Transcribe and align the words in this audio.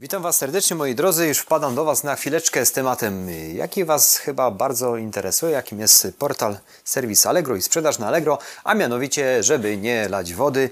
Witam 0.00 0.22
Was 0.22 0.36
serdecznie 0.36 0.76
moi 0.76 0.94
drodzy, 0.94 1.26
już 1.26 1.38
wpadam 1.38 1.74
do 1.74 1.84
Was 1.84 2.04
na 2.04 2.16
chwileczkę 2.16 2.66
z 2.66 2.72
tematem, 2.72 3.28
jaki 3.54 3.84
Was 3.84 4.16
chyba 4.16 4.50
bardzo 4.50 4.96
interesuje, 4.96 5.52
jakim 5.52 5.80
jest 5.80 6.08
portal 6.18 6.58
serwis 6.84 7.26
Allegro 7.26 7.56
i 7.56 7.62
sprzedaż 7.62 7.98
na 7.98 8.06
Allegro, 8.06 8.38
a 8.64 8.74
mianowicie, 8.74 9.42
żeby 9.42 9.76
nie 9.76 10.08
lać 10.08 10.34
wody, 10.34 10.70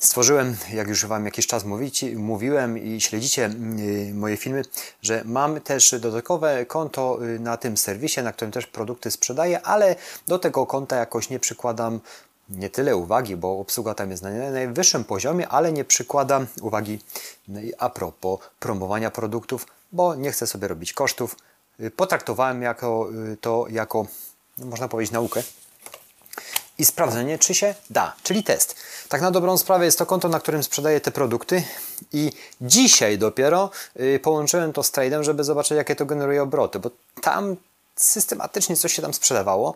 stworzyłem, 0.00 0.56
jak 0.72 0.88
już 0.88 1.06
Wam 1.06 1.24
jakiś 1.24 1.46
czas 1.46 1.64
mówicie, 1.64 2.16
mówiłem 2.16 2.78
i 2.78 3.00
śledzicie 3.00 3.46
y, 3.46 4.14
moje 4.14 4.36
filmy, 4.36 4.62
że 5.02 5.22
mam 5.24 5.60
też 5.60 5.94
dodatkowe 6.00 6.66
konto 6.66 7.18
y, 7.24 7.38
na 7.38 7.56
tym 7.56 7.76
serwisie, 7.76 8.22
na 8.22 8.32
którym 8.32 8.52
też 8.52 8.66
produkty 8.66 9.10
sprzedaję, 9.10 9.62
ale 9.62 9.96
do 10.26 10.38
tego 10.38 10.66
konta 10.66 10.96
jakoś 10.96 11.30
nie 11.30 11.38
przykładam 11.38 12.00
nie 12.48 12.70
tyle 12.70 12.96
uwagi, 12.96 13.36
bo 13.36 13.58
obsługa 13.60 13.94
tam 13.94 14.10
jest 14.10 14.22
na 14.22 14.30
najwyższym 14.30 15.04
poziomie, 15.04 15.48
ale 15.48 15.72
nie 15.72 15.84
przykładam 15.84 16.46
uwagi 16.62 16.98
no 17.48 17.60
a 17.78 17.90
propos 17.90 18.40
promowania 18.60 19.10
produktów, 19.10 19.66
bo 19.92 20.14
nie 20.14 20.32
chcę 20.32 20.46
sobie 20.46 20.68
robić 20.68 20.92
kosztów. 20.92 21.36
Y, 21.80 21.90
potraktowałem 21.90 22.62
jako, 22.62 23.08
to 23.40 23.66
jako, 23.70 24.06
no 24.58 24.66
można 24.66 24.88
powiedzieć, 24.88 25.12
naukę 25.12 25.42
i 26.78 26.84
sprawdzenie, 26.84 27.38
czy 27.38 27.54
się 27.54 27.74
da, 27.90 28.14
czyli 28.22 28.44
test. 28.44 28.76
Tak 29.08 29.20
na 29.20 29.30
dobrą 29.30 29.58
sprawę 29.58 29.84
jest 29.84 29.98
to 29.98 30.06
konto, 30.06 30.28
na 30.28 30.40
którym 30.40 30.62
sprzedaję 30.62 31.00
te 31.00 31.10
produkty 31.10 31.62
i 32.12 32.32
dzisiaj 32.60 33.18
dopiero 33.18 33.70
yy, 33.96 34.18
połączyłem 34.18 34.72
to 34.72 34.82
z 34.82 34.92
trade'em, 34.92 35.22
żeby 35.22 35.44
zobaczyć, 35.44 35.70
jakie 35.76 35.96
to 35.96 36.06
generuje 36.06 36.42
obroty, 36.42 36.78
bo 36.78 36.90
tam 37.22 37.56
systematycznie 37.98 38.76
coś 38.76 38.92
się 38.92 39.02
tam 39.02 39.14
sprzedawało, 39.14 39.74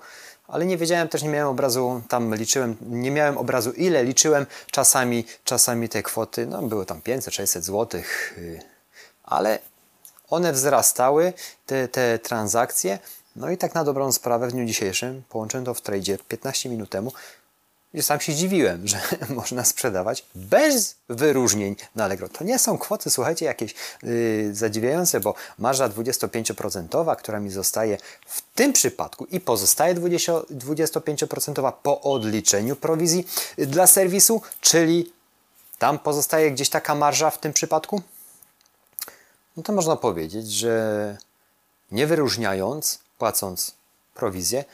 ale 0.48 0.66
nie 0.66 0.76
wiedziałem, 0.76 1.08
też 1.08 1.22
nie 1.22 1.28
miałem 1.28 1.48
obrazu, 1.48 2.02
tam 2.08 2.34
liczyłem, 2.34 2.76
nie 2.80 3.10
miałem 3.10 3.38
obrazu 3.38 3.72
ile 3.72 4.04
liczyłem, 4.04 4.46
czasami, 4.70 5.24
czasami 5.44 5.88
te 5.88 6.02
kwoty, 6.02 6.46
no 6.46 6.62
były 6.62 6.86
tam 6.86 7.00
500-600 7.00 7.60
zł, 7.60 8.00
yy, 8.36 8.60
ale 9.24 9.58
one 10.30 10.52
wzrastały, 10.52 11.32
te, 11.66 11.88
te 11.88 12.18
transakcje, 12.18 12.98
no 13.36 13.50
i 13.50 13.56
tak 13.56 13.74
na 13.74 13.84
dobrą 13.84 14.12
sprawę 14.12 14.48
w 14.48 14.52
dniu 14.52 14.64
dzisiejszym 14.64 15.22
połączyłem 15.28 15.64
to 15.64 15.74
w 15.74 15.80
tradzie 15.80 16.18
15 16.28 16.68
minut 16.68 16.90
temu 16.90 17.12
i 17.94 18.02
sam 18.02 18.20
się 18.20 18.32
zdziwiłem, 18.32 18.88
że 18.88 19.00
można 19.28 19.64
sprzedawać 19.64 20.26
bez 20.34 20.94
wyróżnień 21.08 21.76
na 21.94 22.04
Allegro. 22.04 22.28
To 22.28 22.44
nie 22.44 22.58
są 22.58 22.78
kwoty, 22.78 23.10
słuchajcie, 23.10 23.46
jakieś 23.46 23.74
yy, 24.02 24.54
zadziwiające, 24.54 25.20
bo 25.20 25.34
marża 25.58 25.88
25%, 25.88 27.16
która 27.16 27.40
mi 27.40 27.50
zostaje 27.50 27.98
w 28.26 28.42
tym 28.54 28.72
przypadku 28.72 29.24
i 29.24 29.40
pozostaje 29.40 29.94
20, 29.94 30.32
25% 30.32 31.72
po 31.82 32.00
odliczeniu 32.00 32.76
prowizji 32.76 33.28
dla 33.58 33.86
serwisu, 33.86 34.42
czyli 34.60 35.12
tam 35.78 35.98
pozostaje 35.98 36.50
gdzieś 36.50 36.68
taka 36.68 36.94
marża 36.94 37.30
w 37.30 37.38
tym 37.38 37.52
przypadku, 37.52 38.02
no 39.56 39.62
to 39.62 39.72
można 39.72 39.96
powiedzieć, 39.96 40.52
że 40.52 41.16
nie 41.90 42.06
wyróżniając 42.06 42.98
płacąc 43.18 43.74
prowizję, 44.14 44.64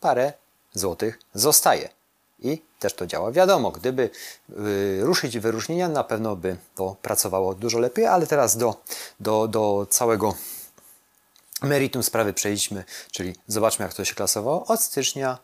parę 0.00 0.32
złotych 0.74 1.18
zostaje. 1.34 1.97
I 2.40 2.62
też 2.78 2.94
to 2.94 3.06
działa. 3.06 3.32
Wiadomo, 3.32 3.70
gdyby 3.70 4.10
y, 4.50 4.98
ruszyć 5.02 5.38
wyróżnienia, 5.38 5.88
na 5.88 6.04
pewno 6.04 6.36
by 6.36 6.56
to 6.74 6.96
pracowało 7.02 7.54
dużo 7.54 7.78
lepiej, 7.78 8.06
ale 8.06 8.26
teraz 8.26 8.56
do, 8.56 8.82
do, 9.20 9.48
do 9.48 9.86
całego 9.90 10.34
meritum 11.62 12.02
sprawy 12.02 12.32
przejdźmy, 12.32 12.84
czyli 13.10 13.34
zobaczmy, 13.46 13.82
jak 13.84 13.94
to 13.94 14.04
się 14.04 14.14
klasowało 14.14 14.66
od 14.66 14.80
stycznia 14.80 15.38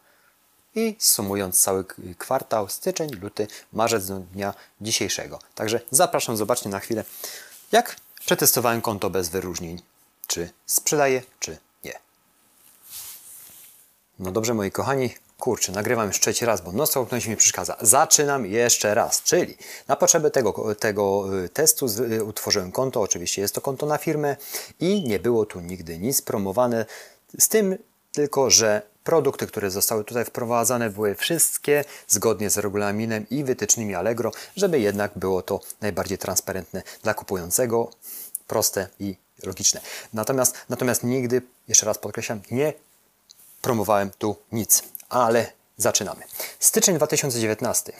i 0.75 0.97
sumując 0.99 1.63
cały 1.63 1.85
kwartał, 2.19 2.69
styczeń, 2.69 3.11
luty, 3.11 3.47
marzec 3.73 4.07
do 4.07 4.19
dnia 4.19 4.55
dzisiejszego. 4.81 5.39
Także 5.55 5.81
zapraszam, 5.91 6.37
zobaczcie 6.37 6.69
na 6.69 6.81
chwilę, 6.81 7.05
jak 7.73 7.97
przetestowałem 8.27 8.81
konto 8.81 9.11
bez 9.11 9.29
wyróżnień. 9.29 9.83
Czy 10.27 10.51
sprzedaję, 10.67 11.23
czy 11.41 11.59
no 14.19 14.31
dobrze, 14.33 14.55
moi 14.55 14.71
kochani, 14.71 15.15
kurczę, 15.45 15.73
nagrywam 15.73 16.07
już 16.07 16.21
trzeci 16.21 16.45
raz, 16.45 16.61
bo 16.61 16.73
no 16.73 16.87
co 16.87 17.07
ktoś 17.07 17.27
mi 17.27 17.37
przeszkadza. 17.37 17.77
Zaczynam 17.81 18.47
jeszcze 18.47 18.95
raz, 18.95 19.23
czyli 19.23 19.57
na 19.89 19.97
potrzeby 19.97 20.31
tego, 20.31 20.75
tego 20.75 21.25
y, 21.45 21.49
testu 21.49 21.87
y, 21.87 22.25
utworzyłem 22.25 22.73
konto, 22.73 23.01
oczywiście 23.01 23.43
jest 23.43 23.55
to 23.55 23.61
konto 23.61 23.87
na 23.87 23.99
firmę 23.99 24.37
i 24.81 25.03
nie 25.09 25.19
było 25.19 25.47
tu 25.47 25.61
nigdy 25.61 25.99
nic 25.99 26.23
promowane, 26.23 26.87
z 27.39 27.49
tym 27.49 27.79
tylko, 28.13 28.51
że 28.51 28.83
produkty, 29.05 29.47
które 29.47 29.71
zostały 29.71 30.05
tutaj 30.05 30.25
wprowadzane, 30.25 30.91
były 30.91 31.15
wszystkie 31.15 31.85
zgodnie 32.09 32.51
z 32.51 32.59
regulaminem 32.59 33.27
i 33.31 33.45
wytycznymi 33.45 33.95
Allegro, 33.95 34.33
żeby 34.57 34.81
jednak 34.81 35.13
było 35.17 35.43
to 35.43 35.61
najbardziej 35.81 36.19
transparentne 36.19 36.83
dla 37.03 37.15
kupującego, 37.15 37.91
proste 38.47 38.89
i 39.01 39.17
logiczne. 39.43 39.81
Natomiast, 40.13 40.57
natomiast 40.69 41.05
nigdy, 41.05 41.43
jeszcze 41.69 41.87
raz 41.87 41.99
podkreślam, 41.99 42.41
nie 42.51 42.73
promowałem 43.63 44.11
tu 44.19 44.37
nic, 44.53 44.83
ale 45.09 45.53
zaczynamy. 45.77 46.23
Styczeń 46.61 46.97
2019. 46.97 47.93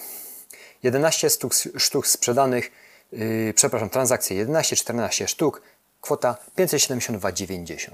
11 0.83 1.31
sztuk, 1.31 1.55
sztuk 1.77 2.07
sprzedanych, 2.07 2.71
yy, 3.13 3.53
przepraszam, 3.57 3.91
transakcje 3.91 4.47
11-14 4.47 5.29
sztuk, 5.29 5.63
kwota 6.01 6.37
572,90. 6.59 7.91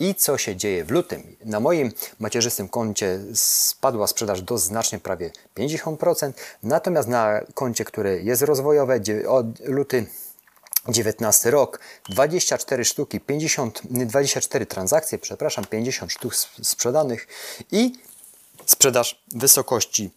I 0.00 0.14
co 0.14 0.38
się 0.38 0.56
dzieje 0.56 0.84
w 0.84 0.90
lutym? 0.90 1.36
Na 1.44 1.60
moim 1.60 1.92
macierzystym 2.18 2.68
koncie 2.68 3.20
spadła 3.34 4.06
sprzedaż 4.06 4.42
do 4.42 4.58
znacznie 4.58 4.98
prawie 4.98 5.30
50%, 5.56 6.32
natomiast 6.62 7.08
na 7.08 7.40
koncie, 7.54 7.84
które 7.84 8.18
jest 8.18 8.42
rozwojowe, 8.42 9.00
od 9.28 9.46
luty 9.60 10.06
19 10.88 11.50
rok, 11.50 11.80
24 12.08 12.84
sztuki, 12.84 13.20
50, 13.20 13.80
24 13.84 14.66
transakcje, 14.66 15.18
przepraszam, 15.18 15.64
50 15.64 16.12
sztuk 16.12 16.34
sprzedanych 16.62 17.26
i 17.70 17.92
sprzedaż 18.66 19.22
wysokości 19.34 20.10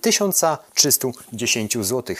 1310 0.00 1.74
zł. 1.74 2.16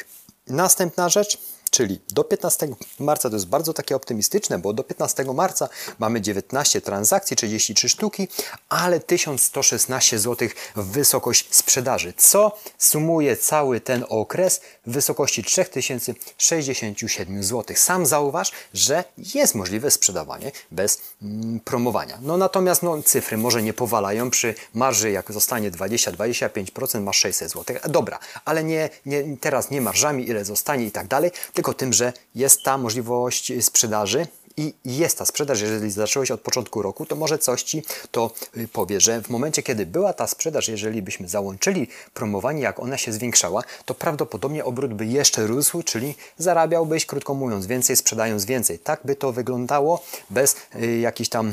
Następna 0.47 1.09
rzecz, 1.09 1.39
czyli 1.71 2.01
do 2.11 2.25
15 2.25 2.69
marca 2.99 3.31
to 3.31 3.37
jest 3.37 3.47
bardzo 3.47 3.73
takie 3.75 3.97
optymistyczne, 3.97 4.59
bo 4.59 4.73
do 4.73 4.85
15 4.85 5.25
marca 5.25 5.69
mamy 5.99 6.21
19 6.21 6.81
transakcji, 6.81 7.37
33 7.37 7.89
sztuki, 7.89 8.29
ale 8.69 9.01
1116 9.01 10.19
zł 10.19 10.49
wysokość 10.77 11.47
sprzedaży, 11.51 12.13
co 12.17 12.59
sumuje 12.79 13.37
cały 13.37 13.81
ten 13.81 14.05
okres 14.09 14.61
w 14.87 14.93
wysokości 14.93 15.45
3067 15.45 17.43
zł. 17.43 17.77
Sam 17.77 18.07
zauważ, 18.07 18.53
że 18.75 19.05
jest 19.35 19.55
możliwe 19.55 19.91
sprzedawanie 19.91 20.53
bez 20.71 21.01
mm, 21.23 21.61
promowania. 21.61 22.19
No 22.23 22.37
natomiast 22.37 22.83
no, 22.83 23.03
cyfry 23.03 23.37
może 23.37 23.63
nie 23.63 23.73
powalają 23.73 24.31
przy 24.31 24.55
marży, 24.75 25.11
jak 25.11 25.33
zostanie 25.33 25.71
20-25%, 25.71 27.01
masz 27.01 27.19
600 27.19 27.51
zł. 27.53 27.77
Dobra, 27.89 28.19
ale 28.45 28.65
nie, 28.65 28.91
nie, 29.07 29.37
teraz 29.37 29.71
nie 29.71 29.81
marżami, 29.81 30.29
ile 30.29 30.45
zostanie 30.45 30.85
i 30.85 30.91
tak 30.91 31.07
dalej, 31.07 31.31
tylko 31.59 31.75
tym, 31.75 31.93
że 31.93 32.13
jest 32.35 32.63
ta 32.63 32.79
możliwość 32.79 33.53
sprzedaży 33.61 34.27
i 34.57 34.75
jest 34.85 35.19
ta 35.19 35.25
sprzedaż, 35.25 35.61
jeżeli 35.61 35.91
zacząłeś 35.91 36.31
od 36.31 36.41
początku 36.41 36.83
roku, 36.83 37.07
to 37.07 37.17
może 37.17 37.39
coś 37.39 37.63
Ci 37.63 37.83
to 38.11 38.31
y, 38.57 38.69
powie, 38.69 39.01
że 39.01 39.23
w 39.23 39.29
momencie, 39.29 39.63
kiedy 39.63 39.87
była 39.87 40.13
ta 40.13 40.27
sprzedaż, 40.27 40.69
jeżeli 40.69 41.03
byśmy 41.03 41.29
załączyli 41.29 41.89
promowanie, 42.15 42.63
jak 42.63 42.81
ona 42.81 42.99
się 42.99 43.13
zwiększała, 43.13 43.63
to 43.85 43.95
prawdopodobnie 43.95 44.65
obrót 44.65 44.95
by 44.95 45.07
jeszcze 45.07 45.47
rósł, 45.47 45.83
czyli 45.83 46.15
zarabiałbyś, 46.37 47.07
krótko 47.07 47.35
mówiąc, 47.35 47.67
więcej, 47.67 47.97
sprzedając 47.97 48.45
więcej. 48.45 48.79
Tak 48.79 49.01
by 49.05 49.17
to 49.17 49.33
wyglądało 49.33 50.05
bez 50.31 50.57
y, 50.83 50.99
jakichś 50.99 51.29
tam 51.29 51.53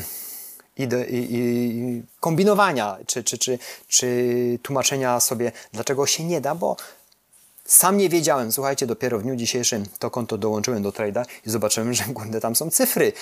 i, 0.77 0.87
i, 1.09 2.03
kombinowania, 2.19 2.97
czy, 3.05 3.23
czy, 3.23 3.37
czy, 3.37 3.59
czy 3.87 4.59
tłumaczenia 4.63 5.19
sobie, 5.19 5.51
dlaczego 5.73 6.05
się 6.05 6.23
nie 6.23 6.41
da, 6.41 6.55
bo 6.55 6.75
sam 7.65 7.97
nie 7.97 8.09
wiedziałem, 8.09 8.51
słuchajcie, 8.51 8.87
dopiero 8.87 9.19
w 9.19 9.23
dniu 9.23 9.35
dzisiejszym 9.35 9.85
to 9.99 10.11
konto 10.11 10.37
dołączyłem 10.37 10.83
do 10.83 10.89
trade'a 10.89 11.25
i 11.45 11.49
zobaczyłem, 11.49 11.93
że 11.93 12.03
kurde, 12.03 12.41
tam 12.41 12.55
są 12.55 12.69
cyfry. 12.69 13.13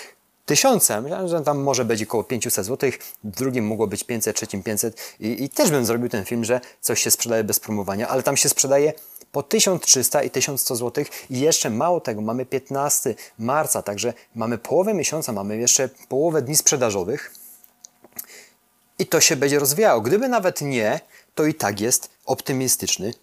Tysiące, 0.45 1.01
myślałem, 1.01 1.27
że 1.27 1.41
tam 1.41 1.59
może 1.59 1.85
być 1.85 2.03
około 2.03 2.23
500 2.23 2.65
zł, 2.65 2.91
w 3.23 3.29
drugim 3.29 3.67
mogło 3.67 3.87
być 3.87 4.03
500, 4.03 4.35
trzecim 4.35 4.63
500 4.63 5.15
i, 5.19 5.43
i 5.43 5.49
też 5.49 5.71
bym 5.71 5.85
zrobił 5.85 6.09
ten 6.09 6.25
film, 6.25 6.45
że 6.45 6.61
coś 6.81 7.03
się 7.03 7.11
sprzedaje 7.11 7.43
bez 7.43 7.59
promowania, 7.59 8.07
ale 8.07 8.23
tam 8.23 8.37
się 8.37 8.49
sprzedaje 8.49 8.93
po 9.31 9.43
1300 9.43 10.23
i 10.23 10.29
1100 10.29 10.75
zł 10.75 11.05
i 11.29 11.39
jeszcze 11.39 11.69
mało 11.69 12.01
tego, 12.01 12.21
mamy 12.21 12.45
15 12.45 13.15
marca, 13.39 13.81
także 13.81 14.13
mamy 14.35 14.57
połowę 14.57 14.93
miesiąca, 14.93 15.33
mamy 15.33 15.57
jeszcze 15.57 15.89
połowę 16.09 16.41
dni 16.41 16.55
sprzedażowych 16.55 17.33
i 18.99 19.05
to 19.05 19.21
się 19.21 19.35
będzie 19.35 19.59
rozwijało. 19.59 20.01
Gdyby 20.01 20.27
nawet 20.27 20.61
nie, 20.61 20.99
to 21.35 21.45
i 21.45 21.53
tak 21.53 21.81
jest 21.81 22.09
optymistyczny 22.25 23.13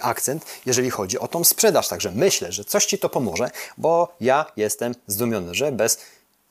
akcent, 0.00 0.44
jeżeli 0.66 0.90
chodzi 0.90 1.18
o 1.18 1.28
tą 1.28 1.44
sprzedaż. 1.44 1.88
Także 1.88 2.10
myślę, 2.10 2.52
że 2.52 2.64
coś 2.64 2.86
Ci 2.86 2.98
to 2.98 3.08
pomoże, 3.08 3.50
bo 3.78 4.16
ja 4.20 4.46
jestem 4.56 4.94
zdumiony, 5.06 5.54
że 5.54 5.72
bez, 5.72 5.98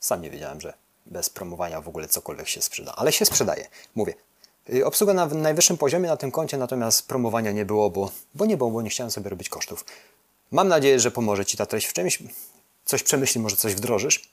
sam 0.00 0.22
nie 0.22 0.30
wiedziałem, 0.30 0.60
że 0.60 0.74
bez 1.06 1.30
promowania 1.30 1.80
w 1.80 1.88
ogóle 1.88 2.08
cokolwiek 2.08 2.48
się 2.48 2.62
sprzeda, 2.62 2.94
ale 2.96 3.12
się 3.12 3.24
sprzedaje. 3.24 3.68
Mówię, 3.94 4.14
y, 4.74 4.86
Obsługa 4.86 5.14
na 5.14 5.26
najwyższym 5.26 5.76
poziomie 5.76 6.08
na 6.08 6.16
tym 6.16 6.30
koncie, 6.30 6.58
natomiast 6.58 7.08
promowania 7.08 7.52
nie 7.52 7.64
było, 7.64 7.90
bo, 7.90 8.10
bo 8.34 8.46
nie 8.46 8.56
było, 8.56 8.70
bo 8.70 8.82
nie 8.82 8.90
chciałem 8.90 9.10
sobie 9.10 9.30
robić 9.30 9.48
kosztów. 9.48 9.84
Mam 10.50 10.68
nadzieję, 10.68 11.00
że 11.00 11.10
pomoże 11.10 11.44
Ci 11.44 11.56
ta 11.56 11.66
treść 11.66 11.86
w 11.86 11.92
czymś 11.92 12.18
coś 12.84 13.02
przemyśli, 13.02 13.40
może 13.40 13.56
coś 13.56 13.74
wdrożysz. 13.74 14.32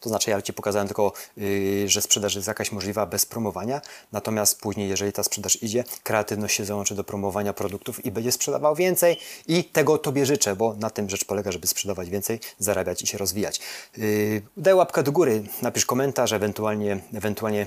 To 0.00 0.08
znaczy, 0.08 0.30
ja 0.30 0.42
Ci 0.42 0.52
pokazałem 0.52 0.88
tylko, 0.88 1.12
yy, 1.36 1.88
że 1.88 2.02
sprzedaż 2.02 2.34
jest 2.34 2.48
jakaś 2.48 2.72
możliwa 2.72 3.06
bez 3.06 3.26
promowania, 3.26 3.80
natomiast 4.12 4.60
później, 4.60 4.88
jeżeli 4.88 5.12
ta 5.12 5.22
sprzedaż 5.22 5.62
idzie, 5.62 5.84
kreatywność 6.02 6.56
się 6.56 6.64
załączy 6.64 6.94
do 6.94 7.04
promowania 7.04 7.52
produktów 7.52 8.04
i 8.04 8.10
będzie 8.10 8.32
sprzedawał 8.32 8.74
więcej 8.74 9.16
i 9.46 9.64
tego 9.64 9.98
Tobie 9.98 10.26
życzę, 10.26 10.56
bo 10.56 10.74
na 10.74 10.90
tym 10.90 11.10
rzecz 11.10 11.24
polega, 11.24 11.52
żeby 11.52 11.66
sprzedawać 11.66 12.10
więcej, 12.10 12.40
zarabiać 12.58 13.02
i 13.02 13.06
się 13.06 13.18
rozwijać. 13.18 13.60
Yy, 13.96 14.42
daj 14.56 14.74
łapkę 14.74 15.02
do 15.02 15.12
góry, 15.12 15.42
napisz 15.62 15.86
komentarz, 15.86 16.32
ewentualnie, 16.32 17.00
ewentualnie 17.14 17.66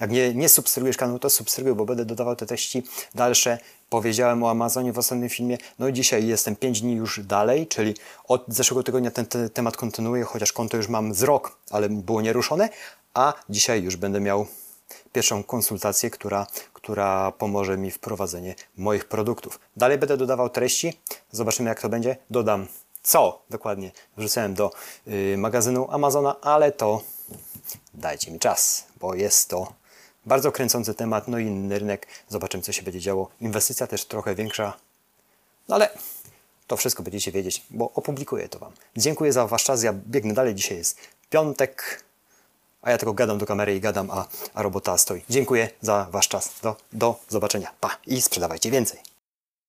jak 0.00 0.10
nie, 0.10 0.34
nie 0.34 0.48
subskrybujesz 0.48 0.96
kanału, 0.96 1.18
to 1.18 1.30
subskrybuj, 1.30 1.74
bo 1.74 1.84
będę 1.84 2.04
dodawał 2.04 2.36
te 2.36 2.46
treści 2.46 2.82
dalsze. 3.14 3.58
Powiedziałem 3.90 4.42
o 4.42 4.50
Amazonie 4.50 4.92
w 4.92 4.98
ostatnim 4.98 5.28
filmie. 5.28 5.58
No 5.78 5.88
i 5.88 5.92
dzisiaj 5.92 6.26
jestem 6.26 6.56
5 6.56 6.80
dni 6.80 6.94
już 6.94 7.20
dalej, 7.20 7.66
czyli 7.66 7.94
od 8.24 8.44
zeszłego 8.48 8.82
tygodnia 8.82 9.10
ten, 9.10 9.26
ten 9.26 9.50
temat 9.50 9.76
kontynuuję, 9.76 10.24
chociaż 10.24 10.52
konto 10.52 10.76
już 10.76 10.88
mam 10.88 11.14
z 11.14 11.22
rok, 11.22 11.58
ale 11.70 11.88
było 11.88 12.20
nieruszone, 12.20 12.68
a 13.14 13.34
dzisiaj 13.48 13.82
już 13.82 13.96
będę 13.96 14.20
miał 14.20 14.46
pierwszą 15.12 15.44
konsultację, 15.44 16.10
która, 16.10 16.46
która 16.72 17.32
pomoże 17.32 17.78
mi 17.78 17.90
w 17.90 17.98
prowadzeniu 17.98 18.54
moich 18.76 19.04
produktów. 19.04 19.60
Dalej 19.76 19.98
będę 19.98 20.16
dodawał 20.16 20.50
treści, 20.50 21.00
zobaczymy 21.32 21.68
jak 21.68 21.80
to 21.80 21.88
będzie. 21.88 22.16
Dodam 22.30 22.66
co 23.02 23.42
dokładnie 23.50 23.90
wrzucałem 24.16 24.54
do 24.54 24.70
y, 25.06 25.34
magazynu 25.38 25.90
Amazona, 25.90 26.40
ale 26.40 26.72
to 26.72 27.02
dajcie 27.94 28.30
mi 28.30 28.38
czas, 28.38 28.84
bo 29.00 29.14
jest 29.14 29.48
to 29.48 29.72
bardzo 30.28 30.52
kręcący 30.52 30.94
temat, 30.94 31.28
no 31.28 31.38
i 31.38 31.46
inny 31.46 31.78
rynek. 31.78 32.06
Zobaczymy, 32.28 32.62
co 32.62 32.72
się 32.72 32.82
będzie 32.82 33.00
działo. 33.00 33.28
Inwestycja 33.40 33.86
też 33.86 34.04
trochę 34.04 34.34
większa, 34.34 34.76
no 35.68 35.74
ale 35.74 35.90
to 36.66 36.76
wszystko 36.76 37.02
będziecie 37.02 37.32
wiedzieć, 37.32 37.62
bo 37.70 37.92
opublikuję 37.94 38.48
to 38.48 38.58
Wam. 38.58 38.72
Dziękuję 38.96 39.32
za 39.32 39.46
Wasz 39.46 39.64
czas. 39.64 39.82
Ja 39.82 39.92
biegnę 39.92 40.34
dalej. 40.34 40.54
Dzisiaj 40.54 40.78
jest 40.78 40.98
piątek, 41.30 42.04
a 42.82 42.90
ja 42.90 42.98
tylko 42.98 43.14
gadam 43.14 43.38
do 43.38 43.46
kamery 43.46 43.76
i 43.76 43.80
gadam, 43.80 44.10
a, 44.10 44.26
a 44.54 44.62
robota 44.62 44.98
stoi. 44.98 45.22
Dziękuję 45.30 45.70
za 45.80 46.06
Wasz 46.10 46.28
czas. 46.28 46.50
Do, 46.62 46.76
do 46.92 47.20
zobaczenia. 47.28 47.70
Pa 47.80 47.96
i 48.06 48.22
sprzedawajcie 48.22 48.70
więcej. 48.70 49.00